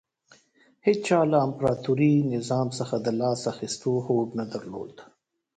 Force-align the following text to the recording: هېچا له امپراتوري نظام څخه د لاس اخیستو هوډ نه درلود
هېچا 0.87 1.19
له 1.31 1.37
امپراتوري 1.47 2.13
نظام 2.33 2.67
څخه 2.79 2.95
د 2.99 3.07
لاس 3.19 3.41
اخیستو 3.53 3.91
هوډ 4.05 4.27
نه 4.39 4.45
درلود 4.53 4.93